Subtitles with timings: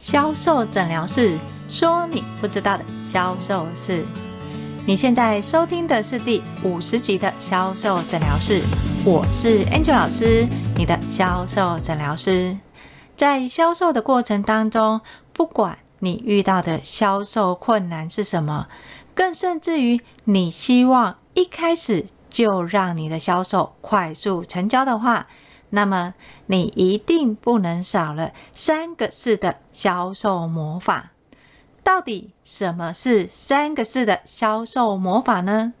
[0.00, 1.38] 销售诊疗室，
[1.68, 4.02] 说你不知道的销售事。
[4.86, 8.62] 你现在收听的是第五十集的销售诊疗室，
[9.04, 12.56] 我是 Angel 老师，你的销售诊疗师。
[13.14, 15.02] 在销售的过程当中，
[15.34, 18.68] 不管你遇到的销售困难是什么，
[19.14, 25.26] 更甚至于你希望一开始就让你的销售快速成交的话，
[25.70, 26.14] 那么
[26.46, 31.12] 你一定不能少了三个式的销售魔法。
[31.82, 35.72] 到底什么是三个式的销售魔法呢？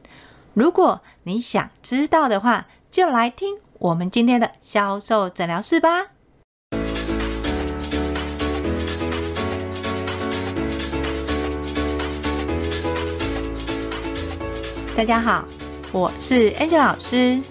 [0.54, 6.06] 如果你想知道的话，就来听我们今天的销售诊疗室吧。
[14.96, 15.44] 大家好。
[15.92, 17.42] 我是 Angel 老师，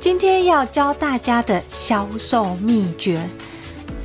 [0.00, 3.20] 今天要教大家的销售秘诀，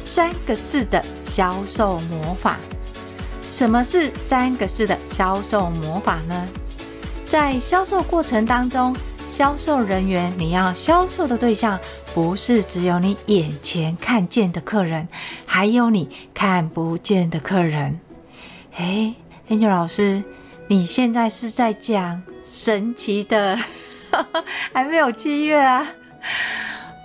[0.04, 2.58] 三个式的销售魔法。
[3.48, 6.50] 什么是三个式的销售魔法呢？
[7.26, 8.94] 在销售过程当中，
[9.30, 11.80] 销售人员你要销售的对象，
[12.14, 15.08] 不是只有你眼前看见的客人，
[15.46, 18.02] 还有你看不见的客人。
[18.76, 19.16] 诶
[19.48, 20.22] ，Angel 老师，
[20.68, 22.22] 你现在是在讲？
[22.48, 23.58] 神奇的，
[24.74, 25.86] 还没有七月啊？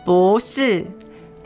[0.05, 0.85] 不是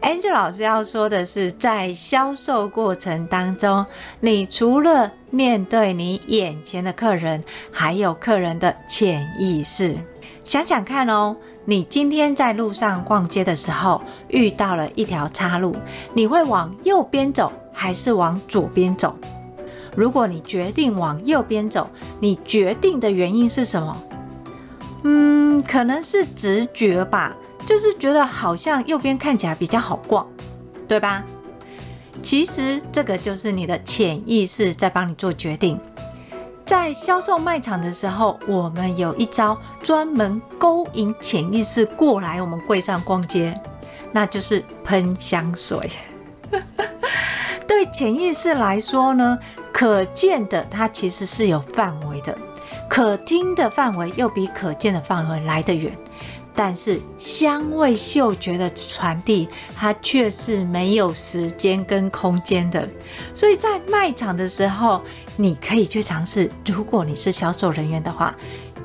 [0.01, 3.85] ，Angel 老师要说的是，在销售过程当中，
[4.21, 7.43] 你除了面对你眼前的客人，
[7.73, 9.97] 还有客人的潜意识。
[10.45, 15.75] 想想看哦，你今天在路上逛街的时候，遇到了一条岔路，
[16.13, 19.17] 你会往右边走，还是往左边走？
[19.97, 21.89] 如果你决定往右边走，
[22.21, 23.97] 你决定的原因是什么？
[25.05, 30.27] 嗯，可能是直觉吧，就是觉得好像右边看起来比较好逛，
[30.89, 31.23] 对吧？
[32.23, 35.79] 其实这个就是你的潜意识在帮你做决定。
[36.65, 43.61] 在销售卖场的时候，我们有一招专门勾引潜意识过来我们柜上逛街，
[44.13, 45.91] 那就是喷香水。
[47.69, 49.39] 对潜意识来说呢，
[49.73, 52.35] 可见的它其实是有范围的，
[52.89, 55.97] 可听的范围又比可见的范围来得远。
[56.57, 62.89] 但是香味嗅觉的传递，它却是没有时间跟空间的。
[63.35, 65.03] 所以在卖场的时候，
[65.37, 66.51] 你可以去尝试。
[66.67, 68.35] 如果你是销售人员的话，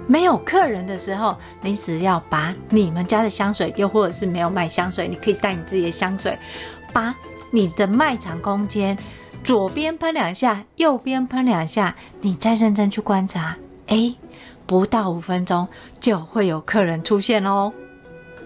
[0.08, 6.38] 没有客人的时候，你只要把你们家的香水，又或者是没有卖香水，你可以带你自己的香水，
[6.92, 7.16] 把。
[7.52, 8.96] 你的卖场空间，
[9.44, 13.58] 左边喷两下，右边喷两下，你再认真去观察，
[13.90, 14.16] 诶，
[14.66, 15.68] 不到五分钟
[16.00, 17.72] 就会有客人出现哦。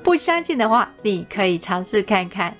[0.03, 2.57] 不相信的话，你可以尝试看看。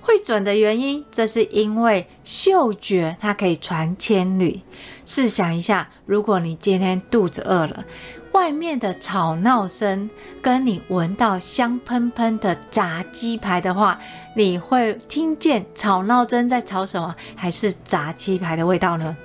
[0.00, 4.62] 会准的原因，这是因为嗅觉它可以传千里。
[5.04, 7.84] 试想一下，如果你今天肚子饿了。
[8.32, 10.10] 外面的吵闹声
[10.42, 13.98] 跟你闻到香喷喷的炸鸡排的话，
[14.36, 19.16] 你会听见吵闹声在吵什么，还是炸鸡排的味道呢？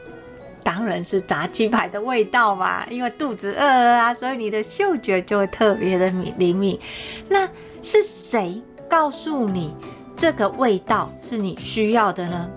[0.63, 6.79] 当然是炸鸡排的味道嘛，因为肚子饿了啊，所以你的嗅觉就会特别的灵敏。
[7.27, 7.47] 那
[7.81, 9.73] 是谁告诉你
[10.15, 12.49] 这个味道是你需要的呢？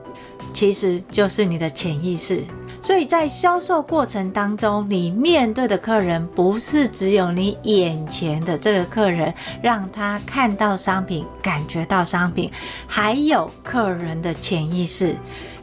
[0.52, 2.42] 其实就是你的潜意识。
[2.80, 9.32] 所以在销售过程当中，你面对的客人不是只有你眼前的这个客人，
[9.62, 12.52] 让他看到商品、感觉到商品，
[12.86, 15.16] 还有客人的潜意识。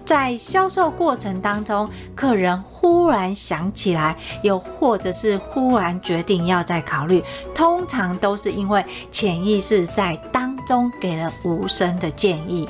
[0.05, 7.23] 在销售过程当中，客人忽然想起来，又或者是忽然决定要再考虑，
[7.55, 12.67] 通常都是因为潜意识在当中给了无声的建议。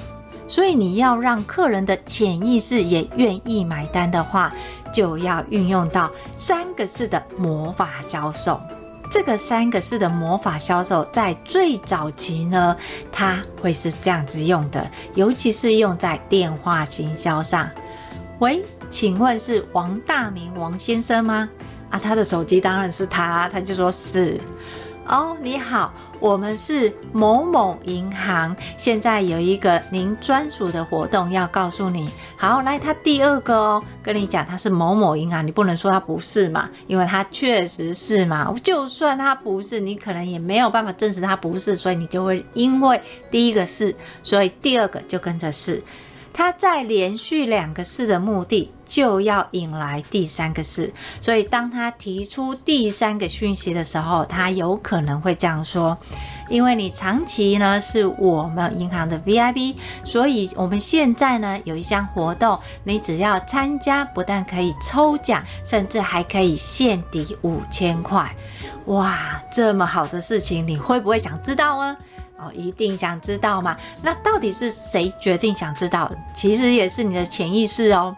[0.47, 4.53] 所以你要让客人的潜意识也愿意买单的话，
[4.93, 8.59] 就要运用到三个式的魔法销售。
[9.11, 12.73] 这个三个式的魔法销售在最早期呢，
[13.11, 17.69] 它会是这样子用的，尤其是用在电话行销上。
[18.39, 21.49] 喂，请问是王大明王先生吗？
[21.89, 24.39] 啊，他的手机当然是他，他就说是。
[25.07, 32.09] 哦，你好，我们是某某银行，现在有一个您专属的活动要告诉你。
[32.41, 38.51] 好，来，他第二个哦，跟你讲他是某某银行，你不能说他不是嘛，因为他确实是嘛。
[38.63, 42.99] 就算他不是，你可能也没有办法证实他不是，所以你就会因为
[43.29, 45.83] 第一个是，所以第二个就跟着是。
[46.33, 50.91] 他在连续两个是的目的，就要引来第三个是。
[51.19, 55.95] 所以当他提出第三个讯息的时候，他有可能会这样说
[56.51, 68.29] ：“因为你长期呢是我们银行的 VIP，所以我们现在呢有一项活动，你只要参加，不但可以抽奖，甚至还可以现抵五千块。
[68.87, 71.97] 哇，这么好的事情，你会不会想知道呢？
[72.37, 73.77] 哦，一定想知道嘛？
[74.01, 76.11] 那到底是谁决定想知道？
[76.33, 78.13] 其实也是你的潜意识哦。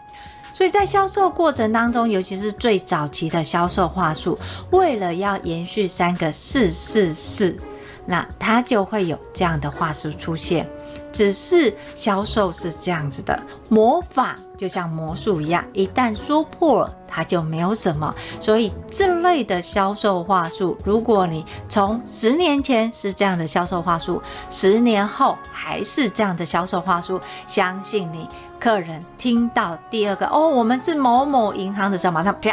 [0.52, 4.38] 所以在销售过程当中，尤其是最早期的销售话术，
[4.70, 7.58] 为了要延续三个是是是，
[8.06, 10.68] 那它就会有这样的话术出现。
[11.12, 18.12] 只是销售是这样子的，魔法就像魔术一样，一旦说破了，它就没有什么。
[18.40, 28.28] 所以这类的销售话术，如果你从十年前是这样的销售话术，十年后还是这样的销售话术，相信你
[28.58, 32.52] 客人听到第二个哦，我们是某某银行的时候，马上啪，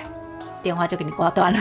[0.62, 1.60] 电话就给你挂断了，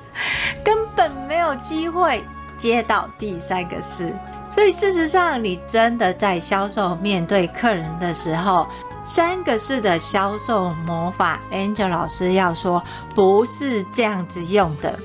[0.64, 2.24] 根本没有机会
[2.60, 4.14] 接到第三个是。
[4.50, 8.66] 所以事实上，你真的在销售面对客人的时候，
[9.04, 12.82] 三个是的销售魔法，Angel 老师要说，
[13.14, 14.98] 不是这样子用的。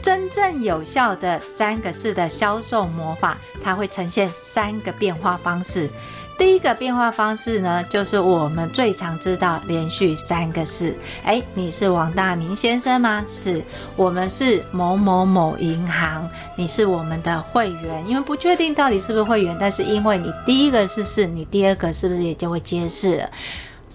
[0.00, 5.90] 真正有效的三个式的销售魔法，它会呈现三个变化方式。
[6.38, 10.96] 第一个变化方式呢，就是我们最常知道连续三个是。
[11.24, 13.24] 哎，你是王大明先生吗？
[13.26, 13.60] 是，
[13.96, 18.08] 我们是某某某银行，你是我们的会员。
[18.08, 23.30] 因为不确定到底是不是会员，但是因为你第一个是是，你第二个是不是也就会揭示了？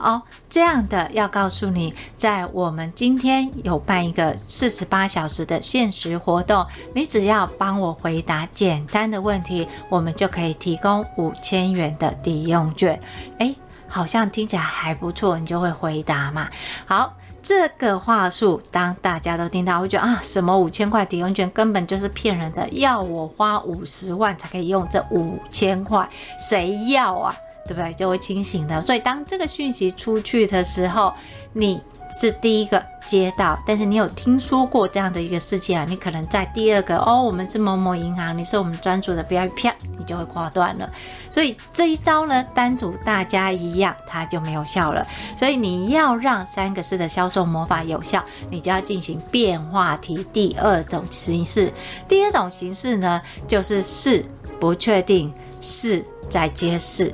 [0.04, 13.00] 哦，这样的要告诉你，在我们今天有办一个四十八小时的限时活动，你只要帮我回答简单的问题，我们就可以提供五千元的抵用券。
[13.40, 13.56] 诶，
[13.88, 16.50] 好像听起来还不错，你就会回答嘛。
[16.86, 27.36] 好，这个话术当大家都听到，会觉得啊，什么五千块抵用券根本就是骗人的，要我花五十万才可以用这五千块，谁要啊？
[27.66, 27.94] 对不对？
[27.94, 28.82] 就会清醒的。
[28.82, 31.14] 所以当这个讯息出去的时候，
[31.54, 31.82] 你
[32.20, 35.86] 是第一个接到，但是你有听说过这样的一个事情啊？
[35.88, 40.90] 你可能在第二个哦，我们是某某银行，你是我们专属的 VIP，你就会挂断了。
[41.30, 45.06] 所以这一招呢，单独大家一样，它就没有效了。
[45.36, 50.26] 所以你要让三个是的销售魔法有效，你就要进行变话题。
[50.32, 51.74] 第二种形式，
[52.08, 54.24] 第二种形式呢，就是是
[54.60, 57.12] 不确定，是再接是。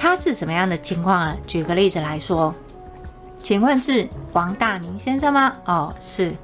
[0.00, 1.36] 他是什么样的情况啊？
[1.46, 2.54] 举个例子来说，
[3.38, 5.52] 请问是黄大明先生吗？
[5.66, 6.34] 哦，是，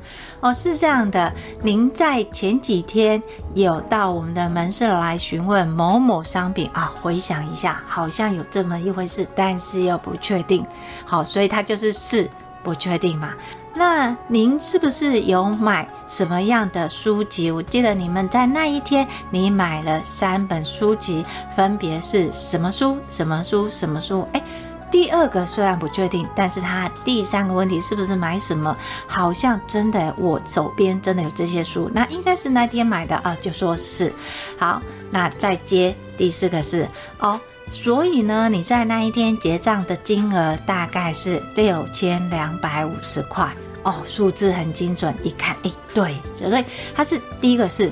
[0.40, 1.32] 哦，是这样的。
[1.62, 3.20] 您在前几天
[3.54, 6.92] 有到我们的门市来询问某某商品啊？
[7.00, 10.62] 回想一下，好像有这么一回事，但是又不确定。
[11.06, 12.30] 好，所以他就是是
[12.62, 13.32] 不确定嘛。
[13.78, 17.50] 那您是不是有买什么样的书籍？
[17.50, 21.23] 我记得你们在那一天，你买了三本书籍，
[21.55, 22.96] 分别是什么书？
[23.11, 23.69] 什么书？
[23.69, 24.26] 什么书？
[24.32, 24.43] 哎，
[24.90, 28.75] 第二个虽然不确定，但是他第三个问题是不是买什么？
[29.06, 34.11] 好像真的，我手边真的有这些书，那应该是那天买的啊，就说是。
[34.58, 34.81] 好，
[35.11, 36.88] 那再接第四个是
[37.19, 37.38] 哦，
[37.69, 43.55] 所以呢，你在那一天结账的金额大概是六千两百五十块。
[43.86, 47.90] 哦，数字很精准，一看，哎，对，所以它是第一个是，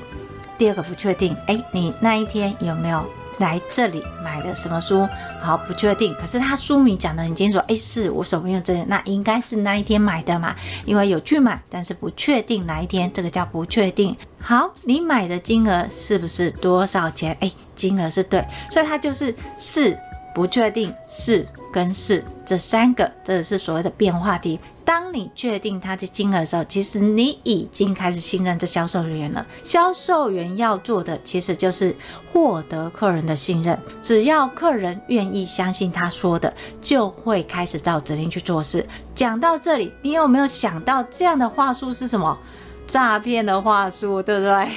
[0.57, 3.05] 第二个不确定，哎，你那一天有没有
[3.39, 5.07] 来这里买了什么书？
[5.41, 10.53] 好，不确定，可是他书名讲得很清楚，哎，是我手边有这个，那应该是那一天买的嘛，
[10.83, 14.13] 因为有去买，但是不确定哪一天，这个叫不确定。
[14.41, 17.37] 好，你买的金额是不是多少钱？
[17.39, 19.97] 哎，金额是对，所以它就是是
[20.33, 24.59] 不确定是跟是这三个，这是所谓的变化题。
[24.85, 29.45] 当你确定他的金额的时候，其实你已经开始信任这销售人员了。
[29.63, 31.93] 销售员要做的其实就是
[32.31, 33.77] 获得客人的信任。
[34.01, 38.87] 只要客人愿意相信他说的，就会开始照指令去做事。
[39.15, 42.37] 讲到这里，你有没有想到这样的话术是什么？
[42.87, 44.69] 诈骗的话术，对不对？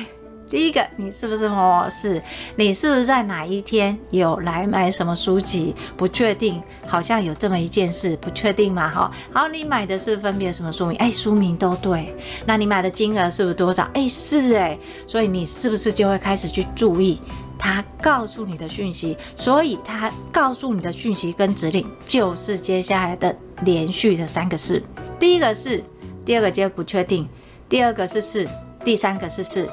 [0.50, 2.22] 第一个，你是不是某某是？
[2.56, 5.74] 你是不是在哪一天有来买什么书籍？
[5.96, 8.88] 不确定，好像有这么一件事，不确定嘛？
[8.88, 10.96] 哈，好，你买的是分别什么书名？
[10.96, 12.14] 哎，书名都对。
[12.46, 13.88] 那你买的金额是不是多少？
[13.92, 14.78] 哎，是哎。
[15.06, 17.20] 所以你是不是就会开始去注意
[17.58, 19.16] 他告诉你的讯息？
[19.36, 24.82] 所以他告诉你的讯息跟指令，就是接下来的连续的三个事。
[25.20, 25.84] 第一个是，
[26.24, 27.28] 第二个接不确定，
[27.68, 28.48] 第二个是是，
[28.82, 29.68] 第三个是是。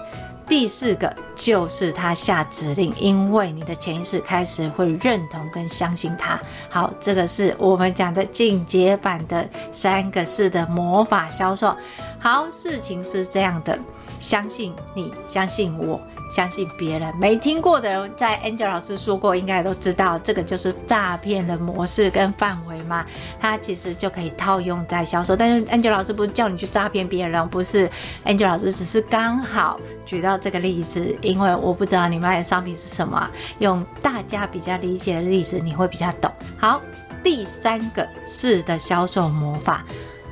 [0.47, 6.39] 第四个就是他下指令，因为你的潜意识开始会认同跟相信他。
[6.69, 11.75] 好，这个是我们讲的进阶版的三个四的魔法销售。
[12.19, 13.77] 好，事情是这样的，
[14.19, 15.99] 相信你，相信我，
[16.31, 17.15] 相信别人。
[17.17, 23.05] 没听过的人，在 Angel 老师说过，应该都知道，这个就是诈骗的模式跟范围嘛。
[23.39, 27.89] 它其实就可以套用在销售，但是 Angel 老师不是叫你去诈骗别人，不是
[28.25, 33.29] Angel 老师只是刚好举到这个例子，因为我不知道你卖的商品是什么，
[33.59, 36.31] 用大家比较理解的例子，你会比较懂。
[36.57, 36.81] 好，
[37.23, 39.85] 第三个是的销售魔法，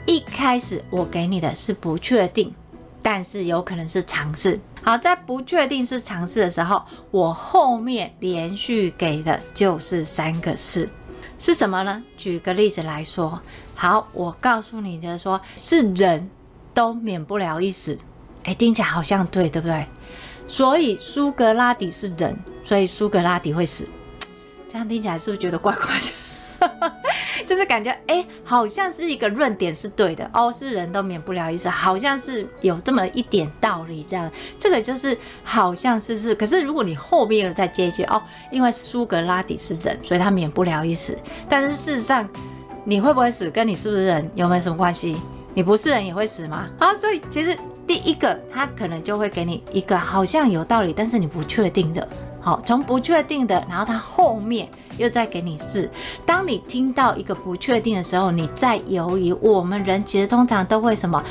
[0.05, 2.53] 一开始我给你的是不确定。
[3.03, 4.59] 但是有可能是尝试。
[4.81, 6.81] 好，在不确定是尝试的时候，
[7.11, 10.89] 我后面连续给的就是三个是，
[11.37, 12.01] 是什么呢？
[12.17, 13.39] 举个例子来说，
[13.75, 16.29] 好，我告诉你的说，是人
[16.73, 17.99] 都免不了一死。
[18.45, 19.85] 哎，听起来好像对，对不对？
[20.47, 23.87] 所以苏格拉底是人，所以苏格拉底会死。
[24.69, 27.02] 这样听起来是不是觉得怪怪的？
[27.43, 34.03] 就是感觉哎、好像是一个论点是对的哦，是人都免不了一死，好像是有这么一点道理。
[34.03, 38.21] 这样，这个就是好像是是，可是如果你后面又再接一句哦，
[38.51, 41.17] 因为苏格拉底是人，所以他免不了一死。
[41.49, 42.27] 但是事实上，
[42.85, 45.15] 你会不会死，跟你是不是人有没有什么关系？
[45.53, 46.69] 你不是人也会死吗？
[46.79, 52.07] 啊，所以其实第一个他可能就会给你一个好像有道理，但是你不确定的。
[52.43, 55.89] 好，从不确定的，然后他后面又再给你试。
[56.25, 59.31] 当你听到一个不确定的时候，你再犹豫。
[59.41, 61.23] 我们人其实通常都会什么，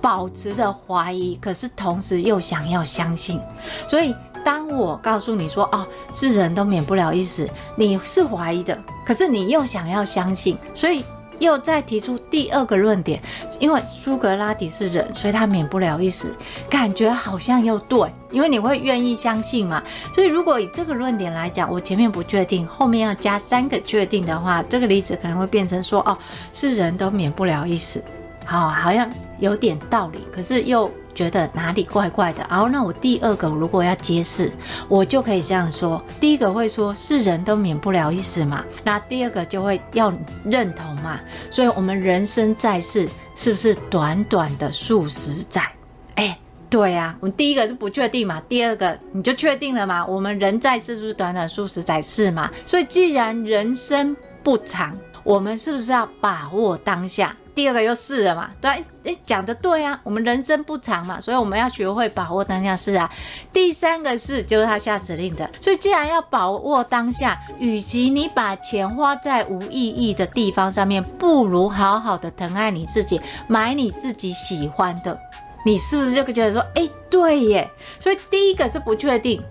[0.00, 3.40] 保持着怀疑，可是同时又想要相信。
[3.88, 4.14] 所以
[4.44, 11.02] 当我告诉你说，哦，是人都免不了一死，你是怀疑的，可是你又想要相信，所以。
[11.38, 13.22] 又再提出第二个论点，
[13.58, 16.34] 因为苏格拉底是人，所以他免不了一死，
[16.68, 19.82] 感觉好像又对，因为你会愿意相信嘛。
[20.14, 26.16] 所以如果以这个论点来讲，我前面不确定，后面要加三个确定的话，这个例子可能会变成说，哦，
[26.52, 28.02] 是人都免不了一死，
[28.44, 30.90] 好，好像有点道理，可是又。
[31.16, 34.52] 觉得哪里怪怪的，然后那我第二个如果要揭示，
[34.86, 40.12] 我就可以这样说：第一个会说是人都免不了一死嘛，那第二个就会要
[40.44, 41.18] 认同嘛。
[41.50, 45.62] 所以，我们人生在世是不是短短的数十载？
[46.16, 50.06] 哎，对啊，我们第一个是不确定嘛，第二个你就确定了嘛。
[50.06, 52.50] 我们人在世是不是短短数十载是嘛？
[52.66, 54.94] 所以，既然人生不长，
[55.24, 57.34] 我们是不是要把握当下？
[57.56, 58.50] 第二个又是了嘛？
[58.60, 58.70] 对，
[59.04, 63.10] 哎，讲的对啊，我们人生不长嘛，所以我们要学会把握当下是啊。
[63.50, 75.18] 第三个是就是他下指令的，所以既然要把握当下，与其你把钱花在无意义的地方上面，不如好好的疼爱你自己，买你自己喜欢的，
[75.64, 77.70] 你是不是就会觉得说，哎，对耶？
[77.98, 79.42] 所以第一个是不确定，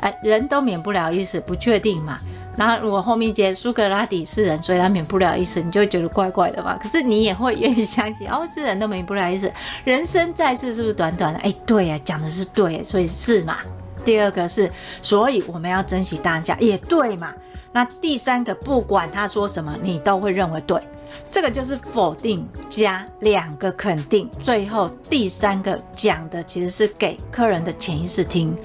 [0.00, 2.18] 哎，人都免不了一死，不确定嘛。
[2.56, 6.78] 然后如果后面接苏格拉底是人，所以他免不了一死，你就会觉得怪怪的嘛。
[6.82, 9.52] 可是你也会愿意相信，哦，是人都免不了一死，
[9.84, 11.40] 人生在世是不是短短的？
[11.40, 13.58] 哎，对呀，讲的是对，所以是嘛。
[14.04, 14.70] 第二个是，
[15.00, 17.32] 所以我们要珍惜当下，也对嘛。
[17.72, 20.80] 那第三个，不管他说什么，你都会认为对，
[21.30, 24.30] 这个就是否定加两个肯定。
[24.42, 28.56] 最后第三个讲的其实是给客人的潜意识听。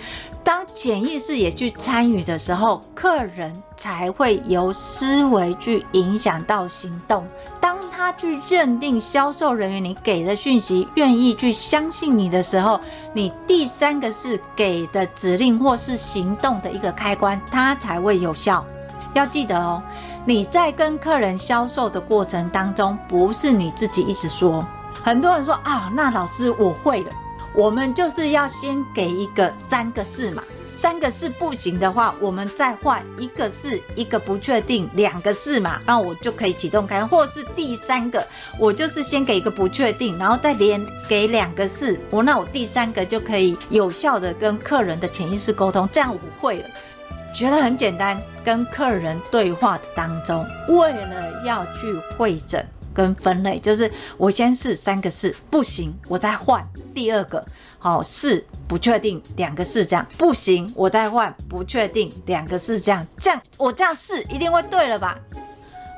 [0.50, 7.24] 当潜意识也去参与的时候，客人才会由思维去影响到行动。
[7.62, 12.82] 当他去认定销售人员你给的讯息，愿意去相信你的时候，
[13.14, 18.66] 你第三个是给的指令或是行动的一个开关，它才会有效。
[19.14, 19.80] 要记得哦，
[20.26, 24.66] 你在跟客人销售的过程当中，不是你自己一直说。
[25.04, 27.12] 很多人说啊，那老师我会了。
[27.54, 30.44] 我们就是要先给一个三个是嘛，
[30.76, 38.26] 三个是不行的话，我们再换一个是一个不确定，两个是嘛，那我就可以启动开，或是第三个，
[38.58, 46.66] 我就是先给一个不确定，然后再连给两个是，我那我第三个就可以有效的跟客人的潜意识沟通，这样我会了，
[47.34, 52.66] 觉得很简单，跟客人对话的当中，为了要去会诊。
[52.94, 57.46] 跟分类就是，我先试三个试不行，我再换第二个，
[57.78, 65.20] 好试不确定，两个是这样不行，我再换不确定，两个是这样，这样我这样试一定会对了吧？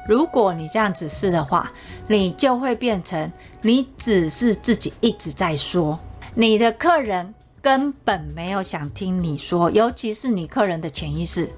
[0.07, 1.71] 如果你这样子试的话，
[2.07, 3.31] 你就会变成
[3.61, 5.99] 你只是自己一直在说，
[6.33, 11.49] 你的客人根本没有想听你说，尤其是你客人的潜意识，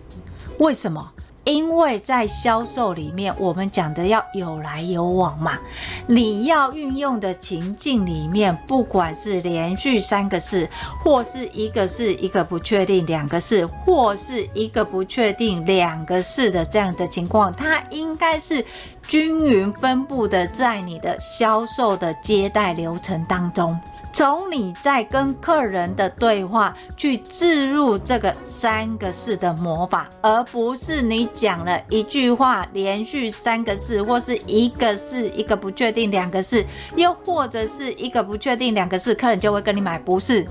[0.60, 1.12] 为什么？
[1.46, 5.60] 因为在销售里面，我们讲的要有来有往嘛，
[6.08, 10.70] 你要运用的情境里面，不管是连续三个是，
[11.04, 18.66] 或是一个是一个不确定，两个是，或是一个不确定，两个是的这样的情况，它应该是
[19.06, 23.78] 均匀分布的在你的销售的接待流程当中。
[24.14, 36.64] 从你在跟客人的对话去置入这个三个是的魔法，而不是你讲了一句话连续三个字，或是一个是一个不确定，两个是，
[36.96, 40.46] 又或者是一个不确定，两个是，客人就会跟你买，不是，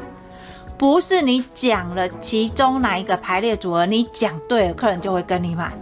[0.77, 5.73] 不是你讲了其中哪一个排列组合，你讲对了，客人就会跟你买。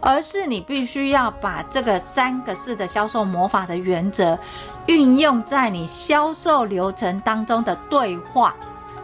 [0.00, 4.38] 而是你必须要把这个三个是的销售魔法的原则
[4.88, 8.56] 运用在你销售流程当中的对话，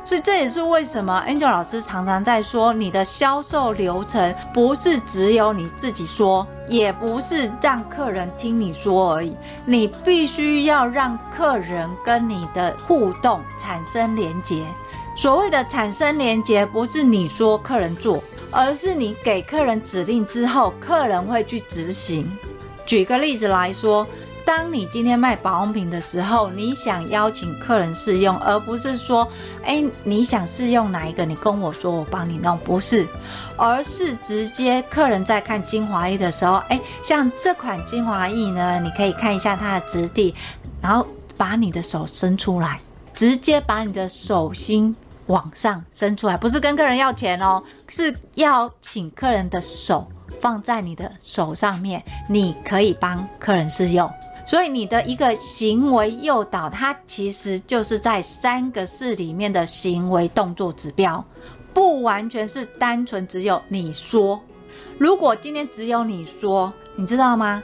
[0.06, 9.36] 所以这也是为什么 Angel 老师常常在说，你的销售流程不是只有你自己说，也不是让客人听你说而已，
[9.66, 14.64] 你必须要让客人跟你的互动产生连结。
[15.16, 18.22] 所谓的产生连结，不是你说客人做。
[18.56, 22.30] 而是你给客人指令之后，客人会去执行。
[22.86, 24.06] 举个例子来说，
[24.44, 29.26] 当你今天卖保养品的时候，你想邀请客人试用，而不是说，
[29.64, 31.24] 哎，你想试用哪一个？
[31.24, 33.06] 你跟我说，我帮你弄，不是，
[33.56, 40.34] 而是直接客人在看精华液的时候，哎，像这款精华液呢，你可以看一下它的质地，
[40.82, 42.78] 然后把你的手伸出来，
[43.14, 44.94] 直接把你的手心。
[45.28, 50.06] 往上伸出来，不是跟客人要钱哦，是要请客人的手
[50.38, 54.06] 放在你的手上面，你可以帮客人试用。
[54.46, 61.24] 所以你的一个行为诱导，它其实就是在三个是里面的行为动作指标，
[61.72, 64.42] 不完全是单纯只有你说。
[64.98, 67.62] 如果今天只有你说，你知道吗？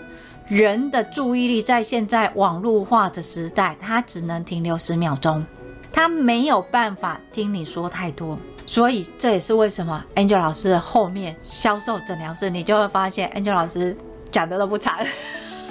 [0.49, 5.45] 人的注意力在现在网络化的时代，它只能停留十秒钟。
[5.93, 13.97] 他没有办法听你说太多，所以这也是为什么 Angel 老师后面销售诊疗室，你就会发现 Angel 老师
[14.33, 14.97] 讲的都不长。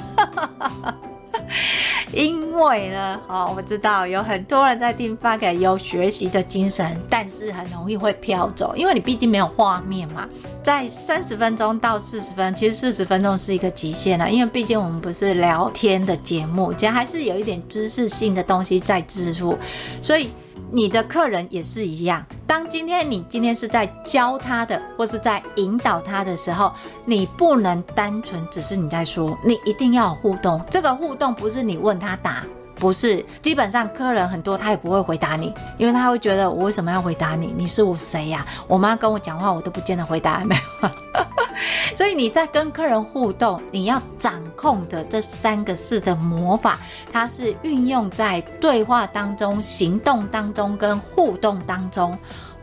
[2.11, 10.27] 因为呢，哦，我知道有很多人在听 Podcast 有学习的精神，但是很容易会飘走，因为你毕竟没有画面嘛。
[10.63, 19.57] 在三十分钟到四十分，其实四十分钟是一个极限了，因为毕竟我们不是聊天的节目，其实还是有一点知识性的东西在置入，
[20.01, 20.29] 所以。
[20.71, 22.25] 你的客人也是一样。
[22.45, 26.71] 当今天你今天是在教他的，或是在引导他的时候，
[27.05, 30.61] 你不能单纯只是你在说，你一定要有互动。
[30.69, 32.43] 这个互动不是你问他答。
[32.79, 37.53] 不是，基本上客人很多，他也不会回答你，因为他会觉得我为什么要回答你？
[37.57, 38.45] 你是我谁呀？
[38.67, 40.89] 我妈跟我讲话，我都不见得回答，没有。
[41.95, 46.79] 所以你在跟客人互动，你要掌控的这三个字的魔法，
[47.11, 52.17] 它是运用在对话当中、行动当中跟互动当中，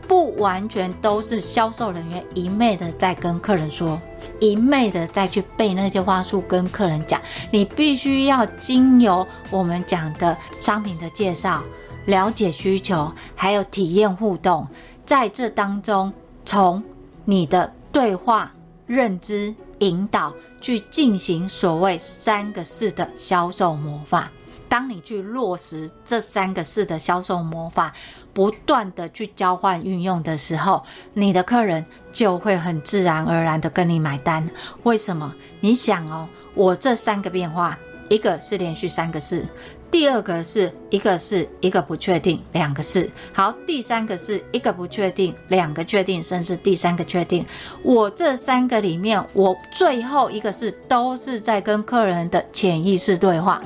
[0.07, 4.01] 不完全都是销售人员一昧的在跟客人说。
[4.39, 7.21] 一昧的再去背那些话术跟客人讲，
[7.51, 11.63] 你必须要经由我们讲的商品的介绍、
[12.05, 14.67] 了解需求，还有体验互动，
[15.05, 16.11] 在这当中，
[16.45, 16.83] 从
[17.25, 18.51] 你的对话、
[18.85, 24.31] 认知、引导去进行所谓三个四的销售魔法。
[24.69, 27.93] 当你去落实这三个是的销售魔法，
[28.33, 34.47] 不断的去交换运用的时候，你的客人就会很自然而然的跟你买单。
[34.83, 35.33] 为什么？
[35.59, 37.77] 你想哦，我这三个变化，
[38.09, 39.45] 一个是连续三个是，
[39.89, 47.43] 第二个是一个是一个不确定，两个是好，第三个是一个不确定，两个确定，甚至第三个确定。
[47.81, 53.61] 我这三个里面，我最后一个是都是在跟客人的潜意识对话。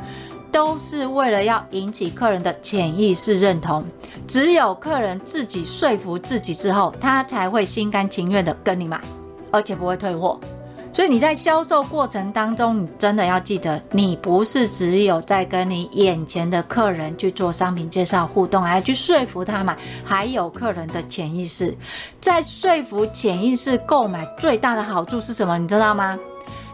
[0.51, 3.83] 都是为了要引起客人的潜意识认同，
[4.27, 9.01] 只有客人自己说服自己之后，他才会心甘情愿的跟你买，
[9.51, 10.39] 而且不会退货。
[10.93, 21.73] 所以你在销售过程当中，你真的要记得，你不是只有在跟你眼前的客人去做商品介绍互动，还要去说服他买，还有客人的潜意识。
[22.19, 25.57] 在说服潜意识购买最大的好处是什么？
[25.57, 26.19] 你知道吗？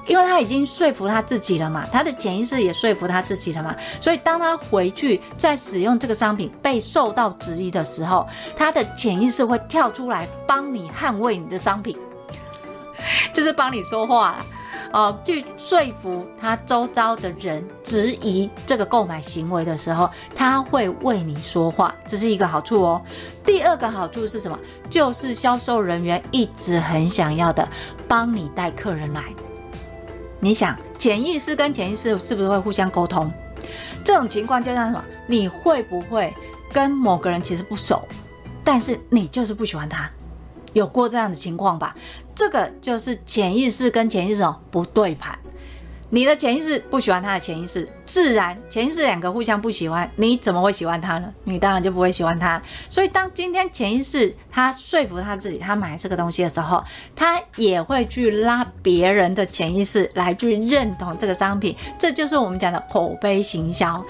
[0.07, 11.95] 因为他已经说服他自己了嘛，他的潜意识也说服他自己了嘛，所以当他回去再使用这个商品被受到质疑的时候，他的潜意识会跳出来帮你捍卫你的商品，
[13.33, 14.45] 就是帮你说话了，
[14.93, 23.01] 哦，去说服他周遭的人质疑这个购买行为的时候，他会为你说话，这是一个好处哦。
[23.45, 24.57] 第二个好处是什么？
[24.89, 27.67] 就是销售人员一直很想要的，
[28.07, 29.21] 帮你带客人来。
[30.39, 33.31] 你想潜意识跟潜意识是不是会互相沟通？
[34.03, 35.03] 这种情况就像什么？
[35.25, 36.33] 你会不会
[36.71, 38.07] 跟某个人其实不熟，
[38.63, 40.09] 但是你就是不喜欢他？
[40.73, 41.95] 有过这样的情况吧？
[42.35, 45.37] 这个就是潜意识跟潜意识哦不对盘。
[46.09, 51.31] 你的潜意识不喜欢他的潜意识，自然潜意识两个互相不喜欢，你怎么会喜欢他呢？
[51.43, 52.59] 你当然就不会喜欢他。
[52.87, 56.83] 所以当今天潜意识他说服他自己，他买这个东西的时候，
[57.15, 61.75] 他也会去拉别人的潜意识来去认同这个商品。
[61.99, 64.03] 这就是我们讲的口碑行销。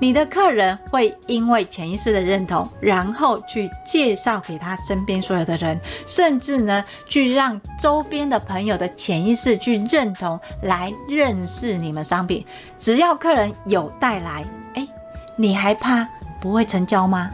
[0.00, 12.44] 你的客人会因为潜意识的认同，然后去介绍给他身边所有的人，甚至呢，去让周边的朋友的潜意识去认同，来认识你们商品。
[12.76, 14.88] 只要客人有带来，诶，
[15.36, 16.08] 你还怕
[16.40, 17.30] 不会成交吗？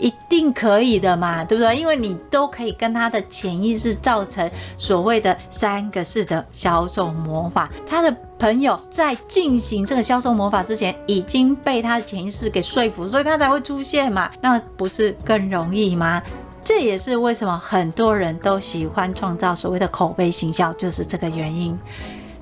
[0.00, 1.76] 一定可以的嘛，对不对？
[1.76, 7.68] 因为你都可以跟他的潜意识造成所谓的三个式的销售魔法。
[7.84, 14.30] 他的朋友在进行这个销售魔法之前，已经被他的潜意识给说服，所以他才会出现嘛。
[14.40, 16.22] 那不是更容易吗？
[16.62, 21.76] 这也是为什么很多人都喜欢创造所谓的口碑行销，就是这个原因。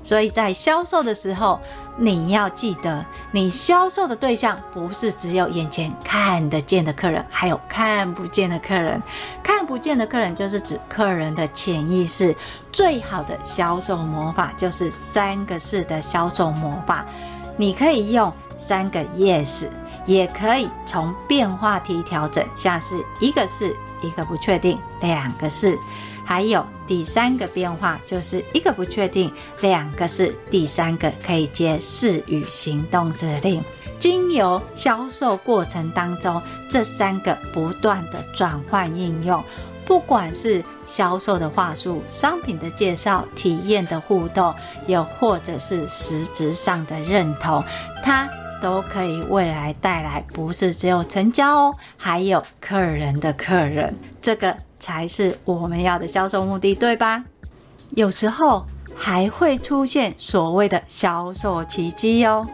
[0.07, 1.59] 所以在销售的时候，
[1.97, 9.03] 你要记得，你销售的对象不是只有眼前看得见的客人，还有看不见的客人。
[9.43, 12.33] 看不见的客人就是指客人的潜意识。
[12.71, 17.05] 最好的销售魔法就是三个式的销售魔法。
[17.57, 19.67] 你可以用三个 yes，
[20.05, 25.77] 也可以从变化题调整，像是一个是，一个不确定，两个是。
[26.27, 33.63] 还有第三个变化，就是一个不确定，两个是，第三个可以接事与行动指令。
[33.97, 39.41] 经由销售过程当中，这三个不断的转换应用，
[39.85, 44.53] 不管是销售的话术、商品的介绍、体验的互动，
[44.85, 47.63] 又或者是实质上的认同，
[48.03, 48.29] 它
[48.61, 54.57] 都可以未来带来不是只有成交哦，还有客人的客人，这个。
[54.79, 57.23] 才是我们要的销售目的，对吧？
[57.91, 62.45] 有时候还会出现所谓的销售奇迹哦。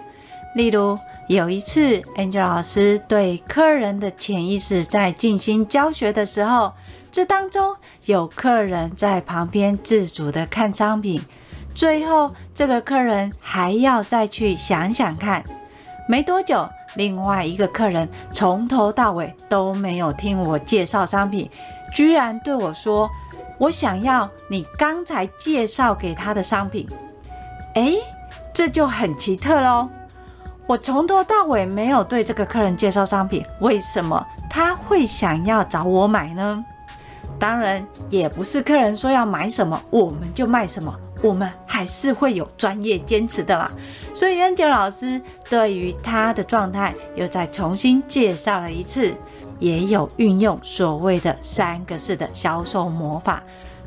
[0.56, 6.74] 例如有一次，Angel 老师对客人的潜意识在进行教学的时候，
[7.12, 11.24] 这当中有客人在旁边自主的看商品，
[11.74, 15.44] 最后这个客人还要再去想想看。
[16.08, 21.50] 没多久，另外一个客人从头到尾都没有听我介绍商品。
[21.94, 23.10] 居然对我说
[23.60, 26.88] ：“我想要你刚才介绍给他的商品。”
[27.76, 27.98] 诶，
[28.54, 29.90] 这就很奇特喽！
[30.66, 36.64] 我从头到尾没有对这个客人介绍商品，为什么他会想要找我买呢？
[37.40, 43.70] 当然，也不是客人说要买什么我们就卖什么，我们还是会有专业坚持的嘛。
[44.14, 49.14] 所以，Angel 老师对于他的状态又再重新介绍了一次。
[49.64, 53.42] 也有运用所谓的三个式的销售魔法，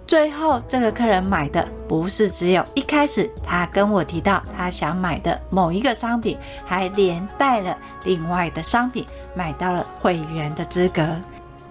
[0.07, 11.07] 最后这个客人买的不是只有一开始他跟我提到他想买的某一个商品，还连带了另外的商品，买到了会员的资格。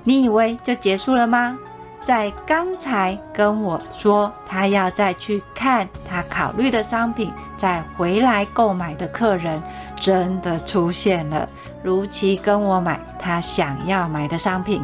[0.03, 1.57] 你以为就结束了吗？
[2.03, 9.59] 在刚才跟我说他要再去看他考虑的商品，再回来购买的客人，
[9.95, 11.49] 真的出现了。
[11.85, 14.83] 如期跟我买他想要买的商品，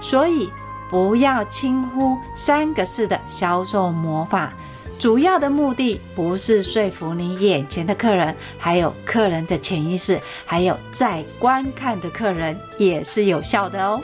[0.00, 0.50] 所以
[0.88, 4.54] 不要轻忽三个式的销售魔法。
[4.98, 14.00] 主要的目的不是说服你眼前的客人，还有客人的潜意识，还有在观看的客人也是有效的哦。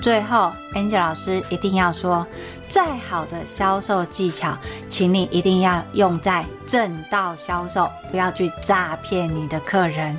[0.00, 2.24] 最后，Angel 老师一定要说，
[2.68, 4.56] 再好的销售技巧，
[4.88, 10.16] 请你一定要用在正道销售，不要去诈骗你的客人。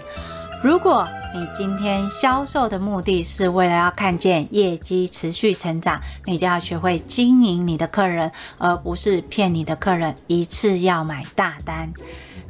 [0.61, 11.93] 如果你今天销售的目的是为了要看见业绩持续成长，你就要学会经营你的客人，而不是骗你的客人一次要买大单。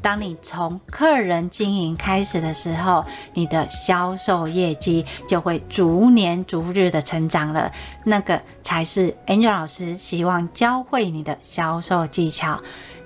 [0.01, 7.69] 当你从客人经营开始的时候，你的销售业绩就会逐年逐日的成长了。
[8.05, 12.61] 那个才是 Angel 老师希望教会你的销售技巧。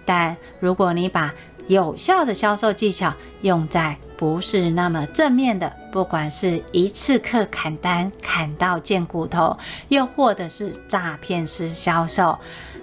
[0.05, 1.33] 但如果你把
[1.67, 9.57] 有效的销售技巧用在不是那么正面的，不管是一次课砍单砍到见骨头，
[9.89, 12.37] 又或者是诈骗式销售，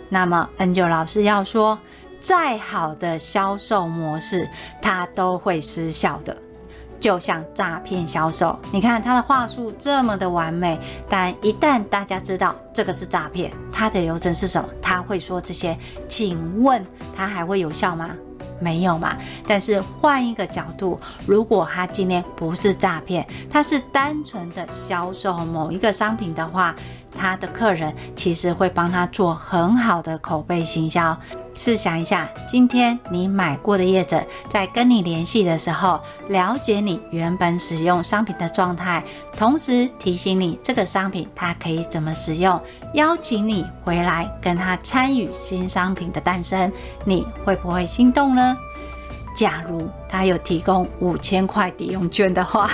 [0.08, 1.78] 那么 Angel 老师要说，
[2.20, 4.48] 再好的销售模式，
[4.82, 6.36] 它都会失效的。
[6.98, 14.68] 就像诈骗销售，你看他的话术这么的完美，但一旦大家知道这个是诈骗，他的流程是什么？
[14.82, 15.78] 他会说这些，
[16.10, 16.84] 请问
[17.16, 18.10] 他还会有效吗？
[18.60, 19.16] 没有嘛？
[19.46, 26.74] 但是换一个角度，如果他今天不是诈骗，他是单纯的销售某一个商品的话，
[27.16, 31.16] 他的客人其实会帮他做很好的口碑行销。
[31.52, 39.02] 试想一下，今天你买过的业者在跟你联系的时候，了解你原本使用商品的状态，
[39.36, 42.58] 同时提醒你这个商品它可以怎么使用，
[42.94, 46.72] 邀请你回来跟他参与新商品的诞生，
[47.04, 48.56] 你会不会心动呢？
[49.36, 52.70] 假如他有提供五千块抵用券的话。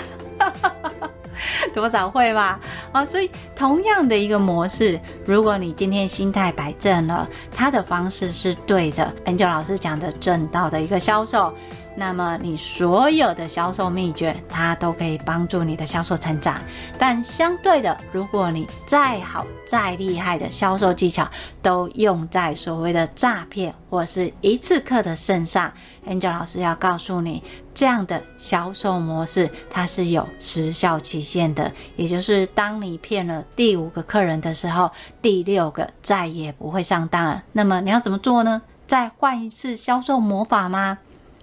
[1.76, 2.58] 多少会吧？
[2.90, 11.52] 啊，所以同样的一个模式，如果你今天心态摆正了，他的方式是对的，Angel 老师讲的正道的一个销售。
[11.98, 16.60] 那么你所有的销售秘诀，它都可以帮助你的销售成长。
[16.98, 21.26] 但相对的，如果你再好、再厉害的销售技巧，
[21.62, 25.72] 都用在所谓的诈骗或是一次客的身上
[26.06, 27.42] ，Angel 老师要告诉你，
[27.76, 31.70] 这样的销售模式它是有时效期限的。
[31.94, 37.42] 也就是当你骗了第五个客人的时候，第六个再也不会上当了。
[37.52, 38.62] 那么你要怎么做呢？
[38.86, 40.98] 再换一次销售魔法吗？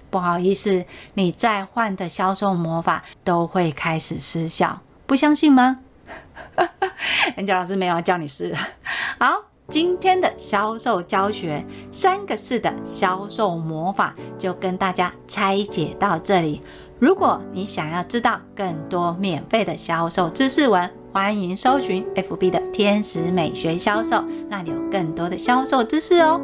[0.10, 5.82] 不好意思，你再换的销售魔法都会开始失效，不相信吗？
[7.38, 8.56] 人家老师没有要叫你试。
[9.20, 16.62] 好，今天的销售教学三个式的销售魔法就跟大家拆解到这里。
[17.00, 26.40] 如果你想要知道更多免费的销售知识文，欢迎搜寻 FB 的天使美学销售，那里有更多的销售知识哦。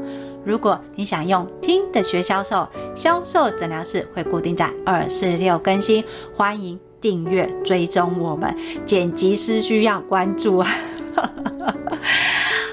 [0.45, 6.03] 如果你想用听的学销售，销售诊疗室会固定在二四六更新，
[6.33, 8.55] 欢迎订阅追踪我们。
[8.85, 10.69] 剪辑师需要关注啊。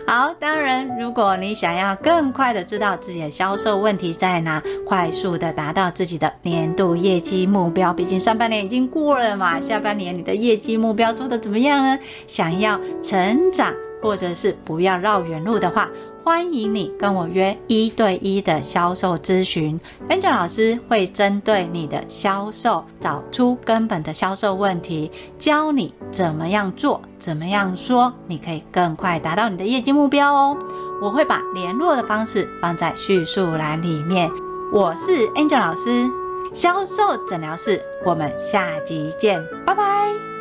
[0.09, 11.99] 好，当然，如果你想要更快的知道自己的销售问题在哪，快速的达到自己的年度业绩目标，毕竟上半年已经过了嘛，下半年你的业绩目标做得怎么样呢？
[12.29, 15.91] 想要成长，或者是不要绕远路的话。
[16.27, 25.09] 欢迎你跟我约一对一的销售咨询，Angel 老师会针对你的销售找出根本的销售问题，
[25.39, 30.59] 教你怎么样做，怎么样说，你可以更快达到你的业绩目标哦。
[31.01, 34.29] 我会把联络的方式放在叙述栏里面。
[34.73, 36.11] 我是 Angel 老师，
[36.53, 40.36] 销售诊疗室，我们下集见，拜拜。